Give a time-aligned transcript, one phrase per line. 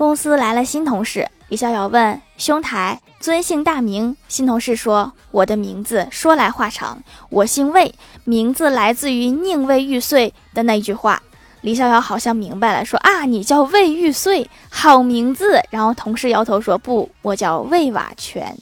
[0.00, 4.16] 公司来了新同事李逍遥问兄台尊姓大名？
[4.28, 7.02] 新同事说我的名字说来话长。
[7.28, 11.22] 我姓魏名字来自于宁为玉碎的那句话。
[11.60, 15.60] 李逍遥好像明白了说啊你叫魏玉碎好名字。
[15.68, 18.56] 然后同事摇头说不我叫魏瓦全。